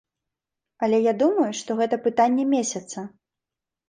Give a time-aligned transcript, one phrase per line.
[0.85, 3.05] Але я думаю, што гэта пытанне месяца.